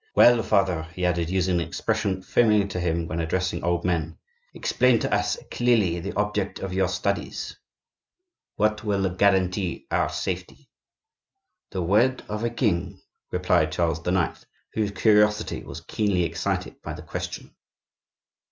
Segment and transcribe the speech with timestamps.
[0.15, 4.17] "Well, father," he added, using an expression familiar to him when addressing old men,
[4.51, 7.55] "explain to us clearly the object of your studies."
[8.55, 10.69] "What will guarantee our safety?"
[11.69, 14.43] "The word of a king," replied Charles IX.,
[14.73, 17.53] whose curiosity was keenly excited by the question.